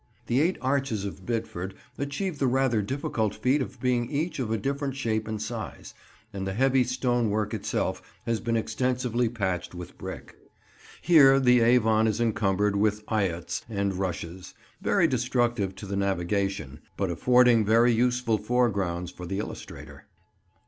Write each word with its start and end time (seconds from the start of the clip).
The 0.25 0.41
eight 0.41 0.57
arches 0.63 1.05
of 1.05 1.27
Bidford 1.27 1.75
achieve 1.95 2.39
the 2.39 2.47
rather 2.47 2.81
difficult 2.81 3.35
feat 3.35 3.61
of 3.61 3.79
being 3.79 4.09
each 4.09 4.39
of 4.39 4.49
a 4.49 4.57
different 4.57 4.95
shape 4.95 5.27
and 5.27 5.39
size, 5.39 5.93
and 6.33 6.47
the 6.47 6.53
heavy 6.55 6.83
stonework 6.83 7.53
itself 7.53 8.01
has 8.25 8.39
been 8.39 8.57
extensively 8.57 9.29
patched 9.29 9.75
with 9.75 9.99
brick. 9.99 10.35
Here 11.03 11.39
the 11.39 11.59
Avon 11.61 12.07
is 12.07 12.19
encumbered 12.19 12.75
with 12.75 13.03
eyots 13.09 13.61
and 13.69 13.93
rushes, 13.93 14.55
very 14.81 15.05
destructive 15.07 15.75
to 15.75 15.85
the 15.85 15.95
navigation, 15.95 16.79
but 16.97 17.11
affording 17.11 17.63
very 17.63 17.93
useful 17.93 18.39
foregrounds 18.39 19.11
for 19.11 19.27
the 19.27 19.37
illustrator. 19.37 20.07